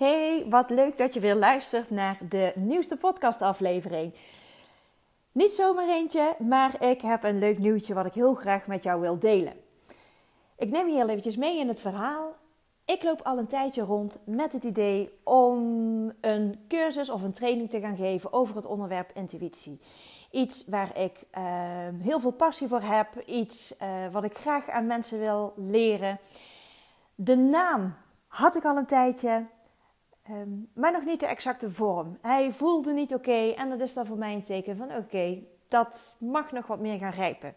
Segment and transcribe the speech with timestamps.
[0.00, 4.14] Hey, wat leuk dat je weer luistert naar de nieuwste podcastaflevering.
[5.32, 9.00] Niet zomaar eentje, maar ik heb een leuk nieuwtje wat ik heel graag met jou
[9.00, 9.52] wil delen.
[10.56, 12.34] Ik neem je heel eventjes mee in het verhaal.
[12.84, 15.58] Ik loop al een tijdje rond met het idee om
[16.20, 19.80] een cursus of een training te gaan geven over het onderwerp intuïtie.
[20.30, 21.44] Iets waar ik uh,
[21.98, 26.18] heel veel passie voor heb, iets uh, wat ik graag aan mensen wil leren.
[27.14, 27.94] De naam
[28.26, 29.46] had ik al een tijdje,
[30.30, 32.18] um, maar nog niet de exacte vorm.
[32.20, 36.16] Hij voelde niet oké en dat is dan voor mij een teken van oké, dat
[36.18, 37.54] mag nog wat meer gaan rijpen.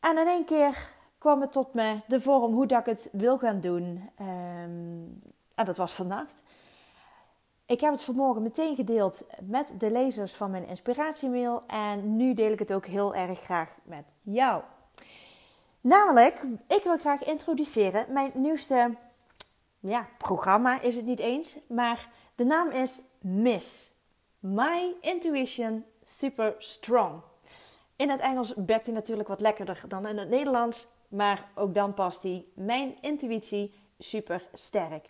[0.00, 3.38] En in één keer kwam het tot me, de vorm hoe dat ik het wil
[3.38, 4.10] gaan doen.
[4.20, 5.22] Um,
[5.54, 6.42] en dat was vannacht.
[7.66, 12.52] Ik heb het vanmorgen meteen gedeeld met de lezers van mijn inspiratiemail en nu deel
[12.52, 14.62] ik het ook heel erg graag met jou.
[15.80, 18.94] Namelijk, ik wil graag introduceren mijn nieuwste
[19.82, 23.92] ja, programma, is het niet eens, maar de naam is MISS.
[24.38, 27.20] My Intuition Super Strong.
[27.96, 31.94] In het Engels bekt hij natuurlijk wat lekkerder dan in het Nederlands, maar ook dan
[31.94, 32.44] past hij.
[32.54, 35.08] Mijn intuïtie super sterk.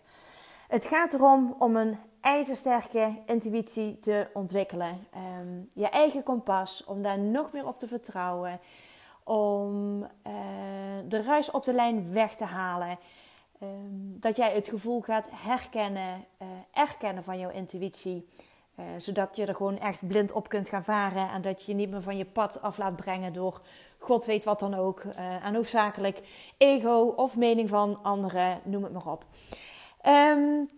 [0.67, 5.07] Het gaat erom om een ijzersterke intuïtie te ontwikkelen.
[5.39, 8.59] Um, je eigen kompas, om daar nog meer op te vertrouwen.
[9.23, 10.33] Om uh,
[11.07, 12.97] de ruis op de lijn weg te halen.
[13.63, 18.29] Um, dat jij het gevoel gaat herkennen, uh, erkennen van jouw intuïtie.
[18.79, 21.29] Uh, zodat je er gewoon echt blind op kunt gaan varen.
[21.29, 23.61] En dat je je niet meer van je pad af laat brengen door
[23.97, 24.99] God weet wat dan ook.
[25.43, 26.21] en hoofdzakelijk
[26.57, 29.25] ego of mening van anderen, noem het maar op.
[30.07, 30.69] Um,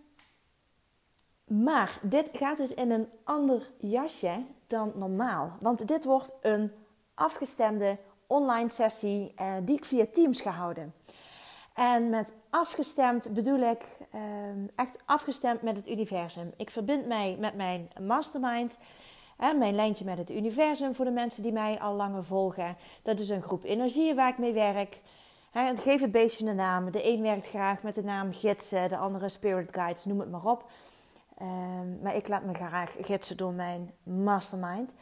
[1.44, 5.56] maar dit gaat dus in een ander jasje dan normaal.
[5.60, 6.72] Want dit wordt een
[7.14, 10.94] afgestemde online sessie die ik via Teams ga houden.
[11.76, 14.20] En met afgestemd bedoel ik uh,
[14.74, 16.52] echt afgestemd met het universum.
[16.56, 18.78] Ik verbind mij met mijn mastermind.
[19.36, 22.76] Hè, mijn lijntje met het universum voor de mensen die mij al langer volgen.
[23.02, 25.00] Dat is een groep energieën waar ik mee werk.
[25.50, 26.90] Hè, geef het beestje een naam.
[26.90, 30.44] De een werkt graag met de naam gidsen, de andere spirit guides, noem het maar
[30.44, 30.64] op.
[31.42, 34.94] Um, maar ik laat me graag gidsen door mijn mastermind.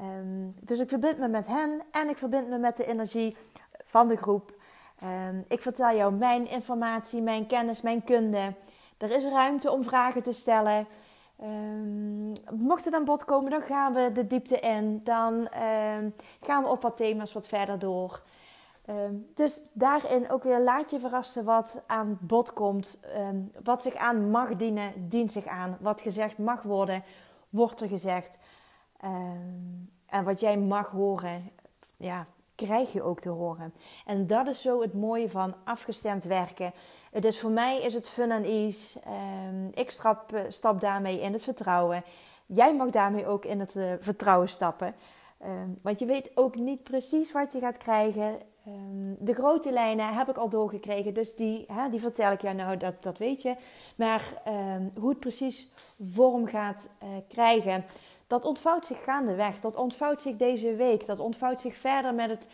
[0.00, 3.36] Um, dus ik verbind me met hen en ik verbind me met de energie
[3.84, 4.60] van de groep.
[5.04, 8.54] Um, ik vertel jou mijn informatie, mijn kennis, mijn kunde.
[8.98, 10.86] Er is ruimte om vragen te stellen.
[12.50, 15.00] mocht het aan bod komen, dan gaan we de diepte in.
[15.04, 15.48] Dan
[16.40, 18.22] gaan we op wat thema's wat verder door.
[19.34, 23.00] Dus daarin ook weer laat je verrassen wat aan bod komt.
[23.62, 25.76] Wat zich aan mag dienen, dient zich aan.
[25.80, 27.02] Wat gezegd mag worden,
[27.48, 28.38] wordt er gezegd.
[30.06, 31.50] En wat jij mag horen,
[31.96, 32.26] ja,
[32.64, 33.74] krijg je ook te horen.
[34.06, 36.72] En dat is zo het mooie van afgestemd werken.
[37.12, 39.00] Is voor mij is het fun en ease.
[39.74, 42.04] ik stap, stap daarmee in het vertrouwen.
[42.46, 44.94] Jij mag daarmee ook in het uh, vertrouwen stappen.
[45.82, 48.38] want je weet ook niet precies wat je gaat krijgen.
[48.66, 52.76] Um, de grote lijnen heb ik al doorgekregen, dus die, die vertel ik jou nou,
[52.76, 53.56] dat, dat weet je.
[53.96, 54.42] Maar
[54.98, 55.70] hoe het precies
[56.00, 57.84] vorm gaat uh, krijgen,
[58.32, 59.60] dat ontvouwt zich gaandeweg.
[59.60, 61.06] Dat ontvouwt zich deze week.
[61.06, 62.48] Dat ontvouwt zich verder met, het,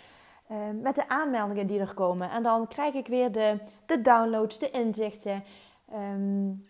[0.50, 2.30] uh, met de aanmeldingen die er komen.
[2.30, 5.44] En dan krijg ik weer de, de downloads, de inzichten.
[5.94, 6.66] Um,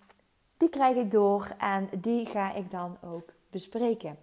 [0.57, 4.19] die krijg ik door en die ga ik dan ook bespreken.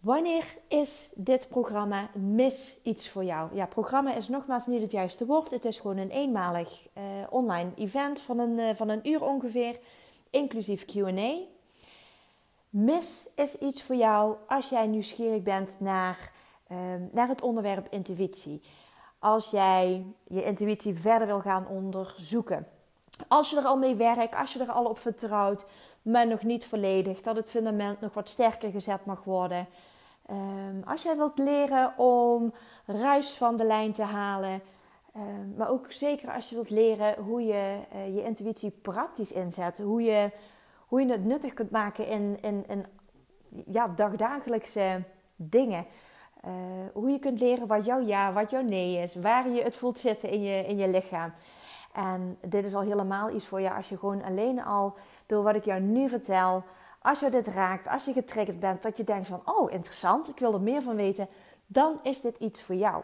[0.00, 3.54] Wanneer is dit programma mis iets voor jou?
[3.54, 5.50] Ja, programma is nogmaals niet het juiste woord.
[5.50, 9.78] Het is gewoon een eenmalig uh, online event van een, uh, van een uur ongeveer,
[10.30, 11.54] inclusief QA.
[12.78, 16.32] Mis is iets voor jou als jij nieuwsgierig bent naar,
[16.72, 16.78] uh,
[17.12, 18.62] naar het onderwerp intuïtie.
[19.18, 22.66] Als jij je intuïtie verder wil gaan onderzoeken.
[23.28, 25.66] Als je er al mee werkt, als je er al op vertrouwt,
[26.02, 29.66] maar nog niet volledig, dat het fundament nog wat sterker gezet mag worden.
[30.30, 32.52] Um, als jij wilt leren om
[32.86, 34.62] ruis van de lijn te halen,
[35.16, 39.78] um, maar ook zeker als je wilt leren hoe je uh, je intuïtie praktisch inzet,
[39.78, 40.30] hoe je,
[40.86, 42.86] hoe je het nuttig kunt maken in, in, in
[43.66, 45.02] ja, dagdagelijkse
[45.36, 45.86] dingen.
[46.46, 46.52] Uh,
[46.92, 49.98] hoe je kunt leren wat jouw ja, wat jouw nee is, waar je het voelt
[49.98, 51.32] zitten in je, in je lichaam.
[51.92, 54.94] En dit is al helemaal iets voor je als je gewoon alleen al
[55.26, 56.64] door wat ik jou nu vertel,
[57.02, 60.38] als je dit raakt, als je getriggerd bent, dat je denkt van, oh interessant, ik
[60.38, 61.28] wil er meer van weten,
[61.66, 63.02] dan is dit iets voor jou.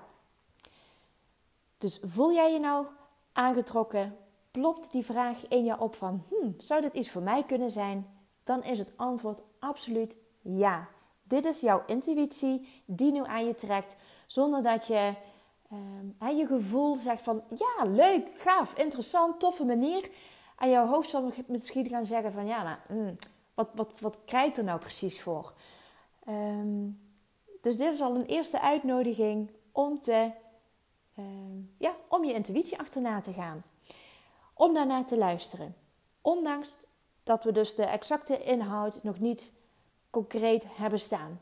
[1.78, 2.86] Dus voel jij je nou
[3.32, 4.16] aangetrokken?
[4.52, 8.06] Plopt die vraag in je op van, hmm, zou dit iets voor mij kunnen zijn?
[8.44, 10.88] Dan is het antwoord absoluut ja.
[11.22, 13.96] Dit is jouw intuïtie die nu aan je trekt,
[14.26, 15.14] zonder dat je
[16.22, 20.10] uh, je gevoel zegt van, ja, leuk, gaaf, interessant, toffe manier.
[20.58, 23.16] En jouw hoofd zal misschien gaan zeggen van ja, mm,
[23.54, 25.52] wat, wat, wat krijg er nou precies voor?
[26.24, 26.88] Ehm,
[27.60, 30.30] dus dit is al een eerste uitnodiging om, te,
[31.16, 33.62] ehm, ja, om je intuïtie achterna te gaan.
[34.62, 35.74] Om daarnaar te luisteren.
[36.20, 36.78] Ondanks
[37.22, 39.52] dat we dus de exacte inhoud nog niet
[40.10, 41.40] concreet hebben staan.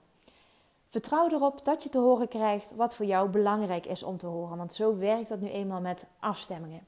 [0.88, 4.56] Vertrouw erop dat je te horen krijgt wat voor jou belangrijk is om te horen,
[4.56, 6.82] want zo werkt dat nu eenmaal met afstemmingen.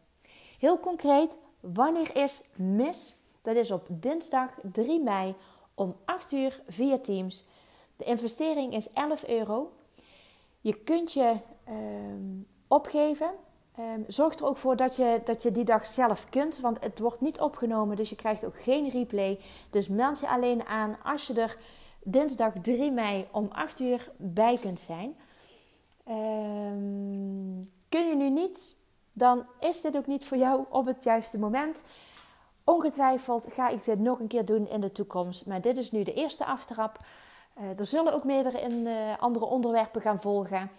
[0.58, 3.16] Heel concreet, wanneer is mis?
[3.42, 5.34] Dat is op dinsdag 3 mei
[5.74, 7.44] om 8 uur via Teams.
[7.96, 9.72] De investering is 11 euro.
[10.60, 13.30] Je kunt je ehm, opgeven.
[13.76, 16.98] Ehm, zorg er ook voor dat je, dat je die dag zelf kunt, want het
[16.98, 19.40] wordt niet opgenomen, dus je krijgt ook geen replay.
[19.70, 21.56] Dus meld je alleen aan als je er
[22.02, 25.16] dinsdag 3 mei om 8 uur bij kunt zijn.
[26.08, 28.76] Um, kun je nu niet,
[29.12, 31.84] dan is dit ook niet voor jou op het juiste moment.
[32.64, 36.02] Ongetwijfeld ga ik dit nog een keer doen in de toekomst, maar dit is nu
[36.02, 36.98] de eerste aftrap.
[37.58, 40.70] Uh, er zullen ook meerdere in, uh, andere onderwerpen gaan volgen.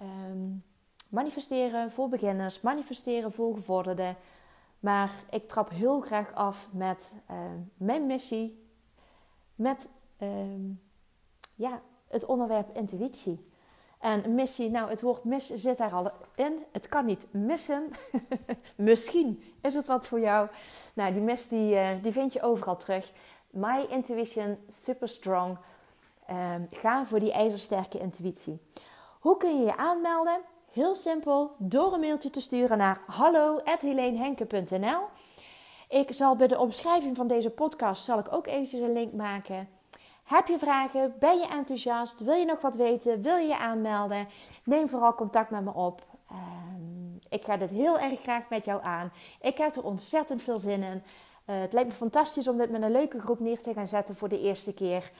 [0.00, 0.64] Um,
[1.10, 4.16] manifesteren voor beginners, manifesteren voor gevorderden.
[4.80, 7.36] Maar ik trap heel graag af met uh,
[7.76, 8.68] mijn missie,
[9.54, 9.88] met
[10.20, 10.70] Ehm,
[11.54, 13.48] ja, het onderwerp intuïtie.
[13.98, 16.64] En missie, nou het woord mis zit daar al in.
[16.72, 17.90] Het kan niet missen.
[18.76, 20.48] Misschien is het wat voor jou.
[20.94, 23.12] Nou, die mis die, uh, die vind je overal terug.
[23.50, 25.58] My intuition, super strong.
[26.30, 28.60] Um, ga voor die ijzersterke intuïtie.
[29.20, 30.40] Hoe kun je je aanmelden?
[30.72, 35.00] Heel simpel, door een mailtje te sturen naar hallo.heleenhenke.nl
[35.88, 39.68] Ik zal bij de omschrijving van deze podcast zal ik ook eventjes een link maken
[40.30, 41.14] heb je vragen?
[41.18, 42.20] Ben je enthousiast?
[42.20, 43.22] Wil je nog wat weten?
[43.22, 44.28] Wil je je aanmelden?
[44.64, 46.02] Neem vooral contact met me op.
[46.28, 49.12] Ehm, ik ga dit heel erg graag met jou aan.
[49.40, 51.02] Ik heb er ontzettend veel zin in.
[51.46, 54.16] Uh, het lijkt me fantastisch om dit met een leuke groep neer te gaan zetten
[54.16, 55.10] voor de eerste keer.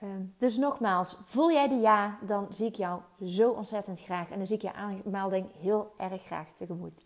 [0.00, 4.30] Ehm, dus nogmaals, voel jij de ja, dan zie ik jou zo ontzettend graag.
[4.30, 7.02] En dan zie ik je aanmelding heel erg graag tegemoet.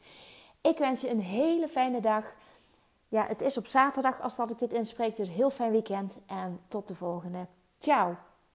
[0.61, 2.35] Ik wens je een hele fijne dag.
[3.09, 5.17] Ja, het is op zaterdag als dat ik dit inspreek.
[5.17, 7.47] Dus heel fijn weekend en tot de volgende.
[7.79, 8.17] Ciao!